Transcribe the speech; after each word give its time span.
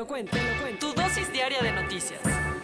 lo 0.00 0.06
cuento, 0.06 0.32
te 0.34 0.42
lo 0.42 0.62
cuento. 0.62 0.94
Tu 0.94 0.98
dosis 0.98 1.30
diaria 1.30 1.60
de 1.60 1.72
noticias. 1.72 2.20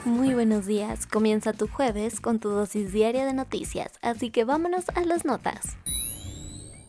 Muy 0.07 0.33
buenos 0.33 0.65
días, 0.65 1.07
comienza 1.07 1.53
tu 1.53 1.69
jueves 1.69 2.19
con 2.19 2.39
tu 2.39 2.49
dosis 2.49 2.95
diaria 2.95 3.27
de 3.27 3.35
noticias, 3.35 3.93
así 4.01 4.31
que 4.31 4.45
vámonos 4.45 4.87
a 4.95 5.03
las 5.03 5.27
notas. 5.27 5.77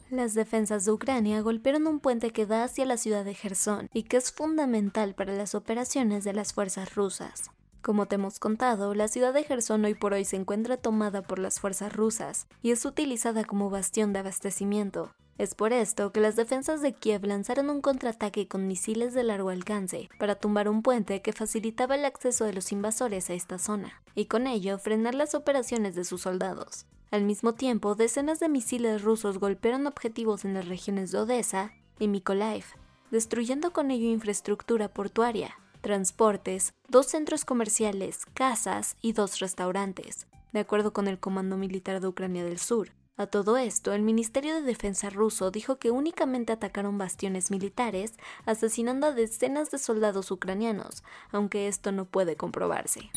Las 0.09 0.35
defensas 0.35 0.85
de 0.85 0.93
Ucrania 0.93 1.41
golpearon 1.41 1.85
un 1.85 1.99
puente 1.99 2.29
que 2.29 2.45
da 2.45 2.63
hacia 2.63 2.85
la 2.85 2.95
ciudad 2.95 3.25
de 3.25 3.33
Gerson 3.33 3.89
y 3.93 4.03
que 4.03 4.15
es 4.15 4.31
fundamental 4.31 5.15
para 5.15 5.33
las 5.33 5.53
operaciones 5.53 6.23
de 6.23 6.31
las 6.31 6.53
fuerzas 6.53 6.95
rusas. 6.95 7.52
Como 7.81 8.05
te 8.05 8.16
hemos 8.16 8.39
contado, 8.39 8.95
la 8.95 9.09
ciudad 9.09 9.33
de 9.33 9.43
Gerson 9.43 9.83
hoy 9.83 9.95
por 9.95 10.13
hoy 10.13 10.23
se 10.23 10.38
encuentra 10.38 10.77
tomada 10.77 11.23
por 11.23 11.39
las 11.39 11.59
fuerzas 11.59 11.91
rusas 11.91 12.47
y 12.61 12.71
es 12.71 12.85
utilizada 12.85 13.43
como 13.43 13.69
bastión 13.69 14.13
de 14.13 14.19
abastecimiento. 14.19 15.11
Es 15.37 15.53
por 15.53 15.71
esto 15.71 16.11
que 16.11 16.19
las 16.19 16.35
defensas 16.35 16.81
de 16.81 16.93
Kiev 16.93 17.23
lanzaron 17.25 17.69
un 17.69 17.81
contraataque 17.81 18.47
con 18.47 18.65
misiles 18.65 19.13
de 19.13 19.23
largo 19.23 19.49
alcance 19.49 20.09
para 20.17 20.33
tumbar 20.33 20.67
un 20.67 20.81
puente 20.81 21.21
que 21.21 21.31
facilitaba 21.31 21.94
el 21.94 22.05
acceso 22.05 22.44
de 22.44 22.53
los 22.53 22.71
invasores 22.71 23.29
a 23.29 23.33
esta 23.33 23.59
zona, 23.59 24.02
y 24.16 24.25
con 24.25 24.47
ello 24.47 24.79
frenar 24.79 25.13
las 25.13 25.35
operaciones 25.35 25.94
de 25.94 26.05
sus 26.05 26.21
soldados. 26.21 26.88
Al 27.11 27.23
mismo 27.23 27.53
tiempo, 27.53 27.94
decenas 27.94 28.39
de 28.39 28.49
misiles 28.49 29.03
rusos 29.03 29.38
golpearon 29.38 29.85
objetivos 29.85 30.44
en 30.44 30.55
las 30.55 30.67
regiones 30.67 31.11
de 31.11 31.19
Odessa 31.19 31.72
y 31.99 32.07
Mykolaiv, 32.07 32.66
destruyendo 33.11 33.72
con 33.72 33.91
ello 33.91 34.09
infraestructura 34.09 34.88
portuaria, 34.88 35.55
transportes, 35.81 36.73
dos 36.89 37.05
centros 37.05 37.45
comerciales, 37.45 38.25
casas 38.33 38.97
y 39.01 39.13
dos 39.13 39.39
restaurantes, 39.39 40.25
de 40.51 40.61
acuerdo 40.61 40.94
con 40.94 41.07
el 41.07 41.19
Comando 41.19 41.57
Militar 41.57 42.01
de 42.01 42.07
Ucrania 42.07 42.44
del 42.44 42.57
Sur. 42.57 42.89
A 43.19 43.25
todo 43.25 43.57
esto, 43.57 43.93
el 43.93 44.03
Ministerio 44.03 44.53
de 44.53 44.61
Defensa 44.61 45.09
ruso 45.09 45.49
dijo 45.49 45.77
que 45.77 45.89
únicamente 45.89 46.53
atacaron 46.53 46.99
bastiones 46.99 47.49
militares, 47.49 48.13
asesinando 48.45 49.07
a 49.07 49.11
decenas 49.11 49.71
de 49.71 49.79
soldados 49.79 50.29
ucranianos, 50.29 51.03
aunque 51.31 51.67
esto 51.67 51.91
no 51.91 52.05
puede 52.05 52.35
comprobarse. 52.35 53.09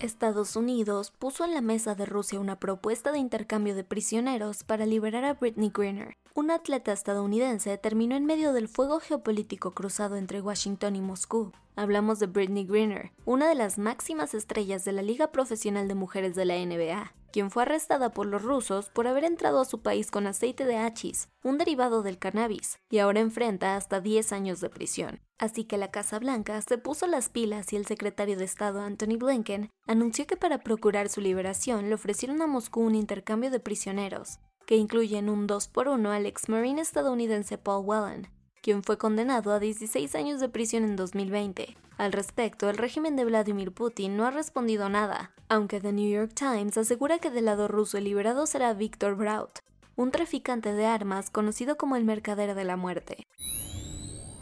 Estados 0.00 0.54
Unidos 0.54 1.12
puso 1.18 1.46
en 1.46 1.54
la 1.54 1.62
mesa 1.62 1.94
de 1.94 2.04
Rusia 2.04 2.40
una 2.40 2.58
propuesta 2.58 3.10
de 3.10 3.18
intercambio 3.18 3.74
de 3.74 3.84
prisioneros 3.84 4.64
para 4.64 4.84
liberar 4.84 5.24
a 5.24 5.32
Britney 5.32 5.70
Greener. 5.74 6.14
Una 6.34 6.56
atleta 6.56 6.92
estadounidense 6.92 7.78
terminó 7.78 8.16
en 8.16 8.26
medio 8.26 8.52
del 8.52 8.68
fuego 8.68 9.00
geopolítico 9.00 9.72
cruzado 9.72 10.16
entre 10.16 10.42
Washington 10.42 10.96
y 10.96 11.00
Moscú. 11.00 11.52
Hablamos 11.76 12.18
de 12.18 12.26
Britney 12.26 12.64
Greener, 12.64 13.12
una 13.24 13.48
de 13.48 13.54
las 13.54 13.78
máximas 13.78 14.34
estrellas 14.34 14.84
de 14.84 14.92
la 14.92 15.02
Liga 15.02 15.32
Profesional 15.32 15.88
de 15.88 15.94
Mujeres 15.94 16.34
de 16.34 16.44
la 16.44 16.54
NBA, 16.56 17.14
quien 17.32 17.50
fue 17.50 17.62
arrestada 17.62 18.10
por 18.10 18.26
los 18.26 18.42
rusos 18.42 18.90
por 18.90 19.06
haber 19.06 19.24
entrado 19.24 19.60
a 19.60 19.64
su 19.64 19.80
país 19.80 20.10
con 20.10 20.26
aceite 20.26 20.64
de 20.64 20.76
hachís, 20.76 21.28
un 21.42 21.58
derivado 21.58 22.02
del 22.02 22.18
cannabis, 22.18 22.78
y 22.90 22.98
ahora 22.98 23.20
enfrenta 23.20 23.76
hasta 23.76 24.00
10 24.00 24.32
años 24.32 24.60
de 24.60 24.68
prisión. 24.68 25.20
Así 25.38 25.64
que 25.64 25.78
la 25.78 25.90
Casa 25.90 26.18
Blanca 26.18 26.60
se 26.60 26.76
puso 26.76 27.06
las 27.06 27.28
pilas 27.28 27.72
y 27.72 27.76
el 27.76 27.86
secretario 27.86 28.36
de 28.36 28.44
Estado 28.44 28.82
Anthony 28.82 29.16
Blinken 29.16 29.70
anunció 29.86 30.26
que 30.26 30.36
para 30.36 30.58
procurar 30.58 31.08
su 31.08 31.20
liberación 31.20 31.88
le 31.88 31.94
ofrecieron 31.94 32.42
a 32.42 32.46
Moscú 32.46 32.80
un 32.80 32.94
intercambio 32.94 33.50
de 33.50 33.60
prisioneros, 33.60 34.38
que 34.66 34.76
incluyen 34.76 35.30
un 35.30 35.46
2 35.46 35.68
por 35.68 35.88
1 35.88 36.10
al 36.10 36.26
ex 36.26 36.48
marine 36.48 36.82
estadounidense 36.82 37.56
Paul 37.56 37.86
Whelan, 37.86 38.28
quien 38.62 38.82
fue 38.82 38.98
condenado 38.98 39.52
a 39.52 39.58
16 39.58 40.14
años 40.14 40.40
de 40.40 40.48
prisión 40.48 40.84
en 40.84 40.96
2020. 40.96 41.76
Al 41.98 42.12
respecto, 42.12 42.70
el 42.70 42.76
régimen 42.76 43.16
de 43.16 43.24
Vladimir 43.24 43.72
Putin 43.72 44.16
no 44.16 44.24
ha 44.24 44.30
respondido 44.30 44.88
nada, 44.88 45.32
aunque 45.48 45.80
The 45.80 45.92
New 45.92 46.10
York 46.10 46.32
Times 46.34 46.78
asegura 46.78 47.18
que 47.18 47.30
del 47.30 47.46
lado 47.46 47.68
ruso 47.68 47.98
el 47.98 48.04
liberado 48.04 48.46
será 48.46 48.72
Viktor 48.72 49.16
Braut, 49.16 49.58
un 49.96 50.10
traficante 50.10 50.72
de 50.72 50.86
armas 50.86 51.30
conocido 51.30 51.76
como 51.76 51.96
el 51.96 52.04
mercader 52.04 52.54
de 52.54 52.64
la 52.64 52.76
muerte. 52.76 53.26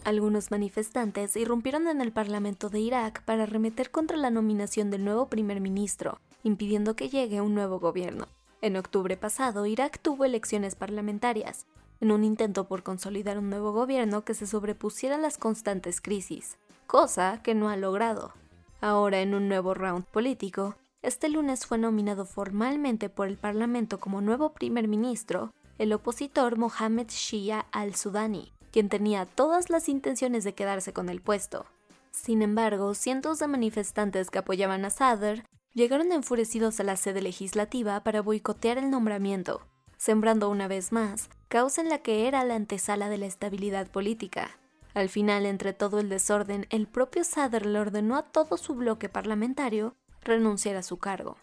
Algunos 0.05 0.51
manifestantes 0.51 1.37
irrumpieron 1.37 1.87
en 1.89 2.01
el 2.01 2.13
Parlamento 2.13 2.71
de 2.71 2.81
Irak 2.81 3.25
para 3.25 3.43
arremeter 3.43 3.91
contra 3.91 4.17
la 4.17 4.31
nominación 4.31 4.91
del 4.91 5.05
nuevo 5.05 5.27
primer 5.27 5.61
ministro, 5.61 6.21
impidiendo 6.45 6.97
que 6.97 7.09
llegue 7.09 7.41
un 7.41 7.55
nuevo 7.55 7.79
gobierno. 7.79 8.29
En 8.61 8.77
octubre 8.77 9.17
pasado, 9.17 9.67
Irak 9.67 10.01
tuvo 10.01 10.25
elecciones 10.25 10.75
parlamentarias, 10.75 11.67
en 12.01 12.13
un 12.13 12.25
intento 12.25 12.69
por 12.69 12.83
consolidar 12.83 13.39
un 13.39 13.51
nuevo 13.51 13.73
gobierno 13.73 14.25
que 14.25 14.35
se 14.35 14.47
sobrepusiera 14.47 15.17
a 15.17 15.19
las 15.19 15.39
constantes 15.39 16.01
crisis, 16.01 16.57
cosa 16.87 17.41
que 17.43 17.55
no 17.55 17.69
ha 17.69 17.77
logrado. 17.77 18.33
Ahora, 18.81 19.21
en 19.21 19.35
un 19.35 19.49
nuevo 19.49 19.75
round 19.75 20.05
político, 20.05 20.77
este 21.03 21.29
lunes 21.29 21.67
fue 21.67 21.79
nominado 21.79 22.25
formalmente 22.25 23.09
por 23.09 23.29
el 23.29 23.37
Parlamento 23.37 23.99
como 23.99 24.21
nuevo 24.21 24.53
primer 24.53 24.89
ministro 24.89 25.53
el 25.79 25.93
opositor 25.93 26.59
Mohamed 26.59 27.09
Shia 27.09 27.67
al-Sudani, 27.71 28.53
quien 28.73 28.89
tenía 28.89 29.27
todas 29.27 29.71
las 29.71 29.89
intenciones 29.89 30.43
de 30.43 30.55
quedarse 30.55 30.93
con 30.93 31.09
el 31.09 31.21
puesto. 31.21 31.67
Sin 32.11 32.43
embargo, 32.43 32.95
cientos 32.95 33.39
de 33.39 33.47
manifestantes 33.47 34.31
que 34.31 34.39
apoyaban 34.39 34.85
a 34.85 34.91
Sadr 34.91 35.45
llegaron 35.75 36.11
enfurecidos 36.11 36.81
a 36.81 36.85
la 36.85 36.97
sede 36.97 37.23
legislativa 37.23 38.03
para 38.03 38.23
boicotear 38.23 38.79
el 38.79 38.91
nombramiento, 38.91 39.61
sembrando 39.99 40.51
una 40.51 40.67
vez 40.67 40.91
más 40.91 41.31
caos 41.49 41.79
en 41.79 41.89
la 41.89 41.99
que 41.99 42.29
era 42.29 42.45
la 42.45 42.55
antesala 42.55 43.09
de 43.09 43.19
la 43.19 43.27
estabilidad 43.27 43.89
política. 43.89 44.59
Al 44.95 45.09
final, 45.09 45.47
entre 45.47 45.73
todo 45.73 45.99
el 45.99 46.09
desorden, 46.09 46.67
el 46.71 46.87
propio 46.87 47.25
Sadr 47.25 47.67
le 47.67 47.81
ordenó 47.81 48.17
a 48.17 48.23
todo 48.23 48.57
su 48.57 48.75
bloque 48.75 49.09
parlamentario 49.09 49.97
renunciar 50.23 50.77
a 50.77 50.83
su 50.83 50.99
cargo. 50.99 51.39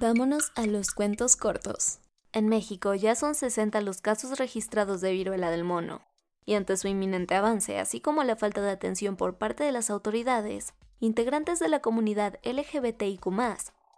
Vámonos 0.00 0.52
a 0.54 0.66
los 0.66 0.92
cuentos 0.92 1.36
cortos. 1.36 1.98
En 2.32 2.48
México 2.48 2.94
ya 2.94 3.14
son 3.14 3.34
60 3.34 3.80
los 3.82 4.00
casos 4.00 4.38
registrados 4.38 5.00
de 5.00 5.12
viruela 5.12 5.50
del 5.50 5.64
mono, 5.64 6.00
y 6.46 6.54
ante 6.54 6.76
su 6.76 6.88
inminente 6.88 7.34
avance, 7.34 7.78
así 7.78 8.00
como 8.00 8.24
la 8.24 8.36
falta 8.36 8.62
de 8.62 8.70
atención 8.70 9.16
por 9.16 9.36
parte 9.36 9.64
de 9.64 9.72
las 9.72 9.90
autoridades, 9.90 10.72
integrantes 11.00 11.58
de 11.58 11.68
la 11.68 11.80
comunidad 11.80 12.38
LGBTIQ 12.44 13.26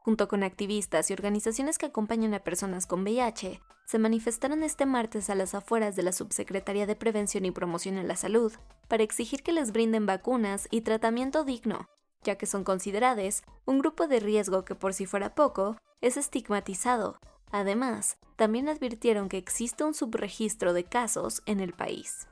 junto 0.04 0.28
con 0.28 0.42
activistas 0.42 1.08
y 1.08 1.14
organizaciones 1.14 1.78
que 1.78 1.86
acompañan 1.86 2.34
a 2.34 2.40
personas 2.40 2.86
con 2.86 3.02
VIH, 3.02 3.62
se 3.86 3.98
manifestaron 3.98 4.62
este 4.62 4.84
martes 4.84 5.30
a 5.30 5.34
las 5.34 5.54
afueras 5.54 5.96
de 5.96 6.02
la 6.02 6.12
Subsecretaría 6.12 6.86
de 6.86 6.94
Prevención 6.94 7.46
y 7.46 7.50
Promoción 7.50 7.96
en 7.96 8.06
la 8.06 8.16
Salud 8.16 8.52
para 8.86 9.02
exigir 9.02 9.42
que 9.42 9.52
les 9.52 9.72
brinden 9.72 10.04
vacunas 10.04 10.68
y 10.70 10.82
tratamiento 10.82 11.42
digno, 11.42 11.88
ya 12.22 12.36
que 12.36 12.44
son 12.44 12.64
consideradas 12.64 13.44
un 13.64 13.78
grupo 13.78 14.06
de 14.06 14.20
riesgo 14.20 14.66
que 14.66 14.74
por 14.74 14.92
si 14.92 15.06
fuera 15.06 15.34
poco, 15.34 15.78
es 16.02 16.18
estigmatizado. 16.18 17.18
Además, 17.50 18.18
también 18.36 18.68
advirtieron 18.68 19.30
que 19.30 19.38
existe 19.38 19.84
un 19.84 19.94
subregistro 19.94 20.74
de 20.74 20.84
casos 20.84 21.42
en 21.46 21.60
el 21.60 21.72
país. 21.72 22.26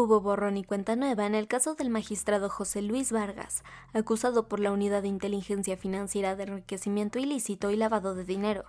Hubo 0.00 0.20
borrón 0.20 0.56
y 0.56 0.62
cuenta 0.62 0.94
nueva 0.94 1.26
en 1.26 1.34
el 1.34 1.48
caso 1.48 1.74
del 1.74 1.90
magistrado 1.90 2.48
José 2.48 2.82
Luis 2.82 3.10
Vargas, 3.10 3.64
acusado 3.92 4.46
por 4.46 4.60
la 4.60 4.70
Unidad 4.70 5.02
de 5.02 5.08
Inteligencia 5.08 5.76
Financiera 5.76 6.36
de 6.36 6.44
Enriquecimiento 6.44 7.18
Ilícito 7.18 7.72
y 7.72 7.76
Lavado 7.76 8.14
de 8.14 8.22
Dinero. 8.22 8.64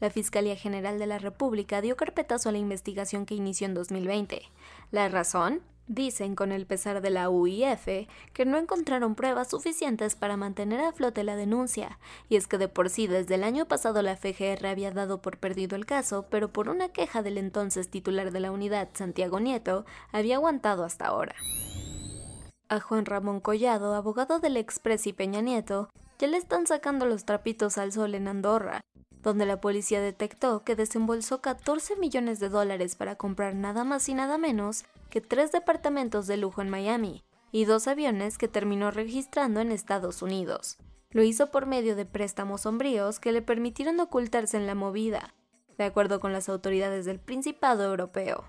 La 0.00 0.08
Fiscalía 0.08 0.56
General 0.56 0.98
de 0.98 1.06
la 1.06 1.18
República 1.18 1.82
dio 1.82 1.98
carpetazo 1.98 2.48
a 2.48 2.52
la 2.52 2.58
investigación 2.58 3.26
que 3.26 3.34
inició 3.34 3.66
en 3.66 3.74
2020. 3.74 4.40
¿La 4.90 5.10
razón? 5.10 5.60
Dicen 5.92 6.36
con 6.36 6.52
el 6.52 6.66
pesar 6.66 7.00
de 7.00 7.10
la 7.10 7.28
UIF 7.30 8.06
que 8.32 8.44
no 8.44 8.58
encontraron 8.58 9.16
pruebas 9.16 9.50
suficientes 9.50 10.14
para 10.14 10.36
mantener 10.36 10.78
a 10.78 10.92
flote 10.92 11.24
la 11.24 11.34
denuncia, 11.34 11.98
y 12.28 12.36
es 12.36 12.46
que 12.46 12.58
de 12.58 12.68
por 12.68 12.90
sí 12.90 13.08
desde 13.08 13.34
el 13.34 13.42
año 13.42 13.66
pasado 13.66 14.00
la 14.00 14.14
FGR 14.14 14.64
había 14.68 14.92
dado 14.92 15.20
por 15.20 15.38
perdido 15.38 15.74
el 15.74 15.86
caso, 15.86 16.26
pero 16.30 16.52
por 16.52 16.68
una 16.68 16.90
queja 16.90 17.22
del 17.24 17.38
entonces 17.38 17.90
titular 17.90 18.30
de 18.30 18.38
la 18.38 18.52
unidad, 18.52 18.90
Santiago 18.92 19.40
Nieto, 19.40 19.84
había 20.12 20.36
aguantado 20.36 20.84
hasta 20.84 21.06
ahora. 21.06 21.34
A 22.68 22.78
Juan 22.78 23.04
Ramón 23.04 23.40
Collado, 23.40 23.96
abogado 23.96 24.38
del 24.38 24.58
Express 24.58 25.08
y 25.08 25.12
Peña 25.12 25.40
Nieto, 25.40 25.90
ya 26.20 26.28
le 26.28 26.36
están 26.36 26.68
sacando 26.68 27.04
los 27.04 27.24
trapitos 27.24 27.78
al 27.78 27.90
sol 27.90 28.14
en 28.14 28.28
Andorra, 28.28 28.80
donde 29.22 29.46
la 29.46 29.60
policía 29.60 30.00
detectó 30.00 30.64
que 30.64 30.76
desembolsó 30.76 31.40
14 31.40 31.96
millones 31.96 32.40
de 32.40 32.48
dólares 32.48 32.96
para 32.96 33.16
comprar 33.16 33.54
nada 33.54 33.84
más 33.84 34.08
y 34.08 34.14
nada 34.14 34.38
menos 34.38 34.84
que 35.10 35.20
tres 35.20 35.52
departamentos 35.52 36.26
de 36.26 36.36
lujo 36.36 36.62
en 36.62 36.70
Miami 36.70 37.22
y 37.52 37.64
dos 37.64 37.88
aviones 37.88 38.38
que 38.38 38.48
terminó 38.48 38.90
registrando 38.90 39.60
en 39.60 39.72
Estados 39.72 40.22
Unidos. 40.22 40.78
Lo 41.10 41.22
hizo 41.22 41.50
por 41.50 41.66
medio 41.66 41.96
de 41.96 42.06
préstamos 42.06 42.62
sombríos 42.62 43.18
que 43.18 43.32
le 43.32 43.42
permitieron 43.42 43.98
ocultarse 43.98 44.56
en 44.56 44.66
la 44.66 44.76
movida, 44.76 45.34
de 45.76 45.84
acuerdo 45.84 46.20
con 46.20 46.32
las 46.32 46.48
autoridades 46.48 47.04
del 47.04 47.18
Principado 47.18 47.84
Europeo. 47.84 48.44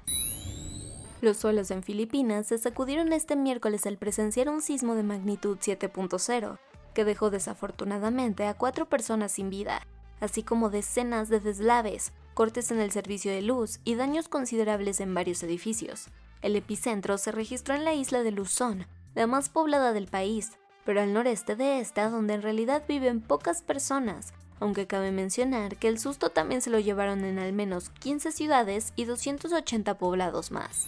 Los 1.21 1.38
suelos 1.38 1.71
en 1.71 1.83
Filipinas 1.83 2.47
se 2.47 2.57
sacudieron 2.57 3.13
este 3.13 3.35
miércoles 3.35 3.85
al 3.85 3.97
presenciar 3.97 4.50
un 4.50 4.62
sismo 4.62 4.95
de 4.95 5.03
magnitud 5.03 5.57
7.0, 5.59 6.57
que 6.94 7.06
dejó 7.06 7.29
desafortunadamente 7.29 8.45
a 8.45 8.56
cuatro 8.56 8.88
personas 8.88 9.31
sin 9.31 9.50
vida, 9.50 9.81
así 10.21 10.44
como 10.44 10.69
decenas 10.69 11.27
de 11.27 11.41
deslaves, 11.41 12.13
cortes 12.33 12.71
en 12.71 12.79
el 12.79 12.91
servicio 12.91 13.31
de 13.31 13.41
luz 13.41 13.79
y 13.83 13.95
daños 13.95 14.29
considerables 14.29 15.01
en 15.01 15.13
varios 15.13 15.44
edificios. 15.44 16.07
El 16.41 16.56
epicentro 16.56 17.18
se 17.18 17.31
registró 17.31 17.75
en 17.75 17.83
la 17.83 17.94
isla 17.94 18.23
de 18.23 18.31
Luzón, 18.31 18.88
la 19.13 19.27
más 19.27 19.50
poblada 19.50 19.91
del 19.94 20.07
país, 20.07 20.51
pero 20.85 21.01
al 21.01 21.13
noreste 21.13 21.56
de 21.56 21.79
esta 21.79 22.09
donde 22.09 22.35
en 22.35 22.41
realidad 22.41 22.83
viven 22.88 23.21
pocas 23.21 23.62
personas, 23.62 24.33
aunque 24.59 24.88
cabe 24.88 25.12
mencionar 25.12 25.77
que 25.77 25.88
el 25.88 26.00
susto 26.00 26.29
también 26.29 26.62
se 26.62 26.69
lo 26.69 26.79
llevaron 26.79 27.25
en 27.25 27.39
al 27.39 27.53
menos 27.53 27.89
15 27.89 28.31
ciudades 28.31 28.94
y 28.95 29.06
280 29.06 29.97
poblados 29.97 30.51
más. 30.51 30.88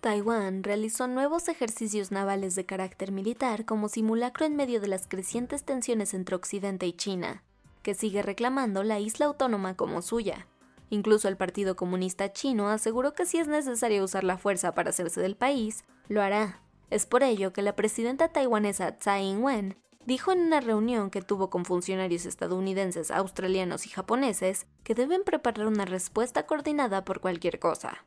Taiwán 0.00 0.62
realizó 0.62 1.08
nuevos 1.08 1.48
ejercicios 1.48 2.12
navales 2.12 2.54
de 2.54 2.64
carácter 2.64 3.10
militar 3.10 3.64
como 3.64 3.88
simulacro 3.88 4.46
en 4.46 4.54
medio 4.54 4.80
de 4.80 4.88
las 4.88 5.06
crecientes 5.06 5.64
tensiones 5.64 6.14
entre 6.14 6.36
Occidente 6.36 6.86
y 6.86 6.92
China, 6.92 7.42
que 7.82 7.94
sigue 7.94 8.22
reclamando 8.22 8.82
la 8.82 9.00
isla 9.00 9.26
autónoma 9.26 9.76
como 9.76 10.02
suya. 10.02 10.46
Incluso 10.90 11.28
el 11.28 11.36
Partido 11.36 11.76
Comunista 11.76 12.32
Chino 12.32 12.68
aseguró 12.68 13.12
que 13.12 13.26
si 13.26 13.38
es 13.38 13.48
necesario 13.48 14.02
usar 14.02 14.24
la 14.24 14.38
fuerza 14.38 14.74
para 14.74 14.90
hacerse 14.90 15.20
del 15.20 15.36
país, 15.36 15.84
lo 16.08 16.22
hará, 16.22 16.62
es 16.90 17.04
por 17.04 17.22
ello 17.22 17.52
que 17.52 17.62
la 17.62 17.76
presidenta 17.76 18.28
taiwanesa 18.28 18.96
Tsai 18.96 19.24
Ing-wen 19.24 19.76
dijo 20.06 20.32
en 20.32 20.40
una 20.40 20.60
reunión 20.60 21.10
que 21.10 21.20
tuvo 21.20 21.50
con 21.50 21.66
funcionarios 21.66 22.24
estadounidenses, 22.24 23.10
australianos 23.10 23.84
y 23.84 23.90
japoneses 23.90 24.66
que 24.82 24.94
deben 24.94 25.22
preparar 25.22 25.66
una 25.66 25.84
respuesta 25.84 26.46
coordinada 26.46 27.04
por 27.04 27.20
cualquier 27.20 27.58
cosa. 27.58 28.04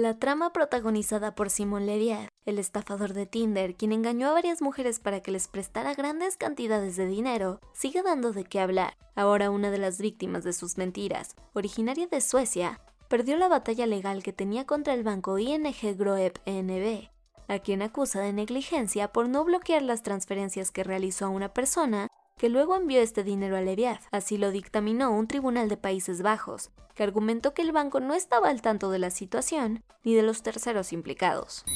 La 0.00 0.18
trama 0.18 0.50
protagonizada 0.54 1.34
por 1.34 1.50
Simon 1.50 1.84
Leviat, 1.84 2.30
el 2.46 2.58
estafador 2.58 3.12
de 3.12 3.26
Tinder, 3.26 3.74
quien 3.74 3.92
engañó 3.92 4.28
a 4.28 4.32
varias 4.32 4.62
mujeres 4.62 4.98
para 4.98 5.20
que 5.20 5.30
les 5.30 5.46
prestara 5.46 5.92
grandes 5.92 6.38
cantidades 6.38 6.96
de 6.96 7.06
dinero, 7.06 7.60
sigue 7.74 8.02
dando 8.02 8.32
de 8.32 8.44
qué 8.44 8.60
hablar. 8.60 8.96
Ahora 9.14 9.50
una 9.50 9.70
de 9.70 9.76
las 9.76 9.98
víctimas 9.98 10.42
de 10.42 10.54
sus 10.54 10.78
mentiras, 10.78 11.36
originaria 11.52 12.06
de 12.06 12.22
Suecia, 12.22 12.80
perdió 13.10 13.36
la 13.36 13.48
batalla 13.48 13.84
legal 13.84 14.22
que 14.22 14.32
tenía 14.32 14.64
contra 14.64 14.94
el 14.94 15.02
banco 15.02 15.38
ING 15.38 15.70
Groep 15.98 16.38
ENB, 16.46 17.10
a 17.48 17.58
quien 17.58 17.82
acusa 17.82 18.22
de 18.22 18.32
negligencia 18.32 19.12
por 19.12 19.28
no 19.28 19.44
bloquear 19.44 19.82
las 19.82 20.02
transferencias 20.02 20.70
que 20.70 20.82
realizó 20.82 21.26
a 21.26 21.28
una 21.28 21.52
persona 21.52 22.08
que 22.40 22.48
luego 22.48 22.74
envió 22.74 23.02
este 23.02 23.22
dinero 23.22 23.58
a 23.58 23.60
Leviath. 23.60 24.00
Así 24.12 24.38
lo 24.38 24.50
dictaminó 24.50 25.10
un 25.10 25.28
tribunal 25.28 25.68
de 25.68 25.76
Países 25.76 26.22
Bajos, 26.22 26.70
que 26.94 27.02
argumentó 27.02 27.52
que 27.52 27.60
el 27.60 27.70
banco 27.70 28.00
no 28.00 28.14
estaba 28.14 28.48
al 28.48 28.62
tanto 28.62 28.90
de 28.90 28.98
la 28.98 29.10
situación 29.10 29.84
ni 30.04 30.14
de 30.14 30.22
los 30.22 30.42
terceros 30.42 30.94
implicados. 30.94 31.66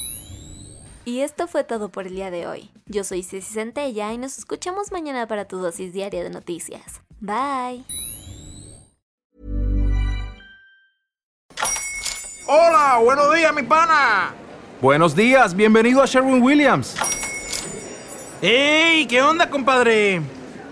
Y 1.05 1.19
esto 1.19 1.47
fue 1.47 1.63
todo 1.65 1.89
por 1.89 2.07
el 2.07 2.15
día 2.15 2.31
de 2.31 2.47
hoy. 2.47 2.71
Yo 2.87 3.03
soy 3.03 3.21
Ceci 3.21 3.53
Centella 3.53 4.11
y 4.11 4.17
nos 4.17 4.39
escuchamos 4.39 4.91
mañana 4.91 5.27
para 5.27 5.47
tu 5.47 5.59
dosis 5.59 5.93
diaria 5.93 6.23
de 6.23 6.31
noticias. 6.31 6.99
Bye. 7.19 7.85
Hola, 12.47 12.99
buenos 13.03 13.35
días, 13.35 13.53
mi 13.53 13.61
pana. 13.61 14.33
Buenos 14.81 15.15
días, 15.15 15.55
bienvenido 15.55 16.01
a 16.01 16.07
Sherwin 16.07 16.41
Williams. 16.41 16.95
¡Ey! 18.41 19.05
¿Qué 19.05 19.21
onda, 19.21 19.47
compadre? 19.47 20.23